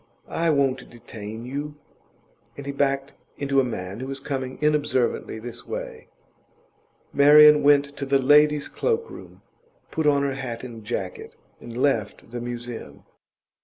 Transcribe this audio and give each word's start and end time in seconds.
I 0.27 0.49
won't 0.49 0.89
detain 0.89 1.45
you.' 1.45 1.75
And 2.57 2.65
he 2.65 2.71
backed 2.71 3.13
into 3.37 3.59
a 3.59 3.63
man 3.63 3.99
who 3.99 4.07
was 4.07 4.19
coming 4.19 4.57
inobservantly 4.59 5.37
this 5.37 5.67
way. 5.67 6.07
Marian 7.13 7.61
went 7.61 7.95
to 7.97 8.07
the 8.07 8.17
ladies' 8.17 8.67
cloak 8.67 9.11
room, 9.11 9.43
put 9.91 10.07
on 10.07 10.23
her 10.23 10.33
hat 10.33 10.63
and 10.63 10.83
jacket, 10.83 11.35
and 11.59 11.77
left 11.77 12.31
the 12.31 12.41
Museum. 12.41 13.03